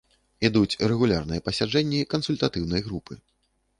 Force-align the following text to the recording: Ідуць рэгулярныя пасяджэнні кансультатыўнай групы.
Ідуць 0.47 0.79
рэгулярныя 0.91 1.43
пасяджэнні 1.49 1.99
кансультатыўнай 2.15 2.81
групы. 2.89 3.13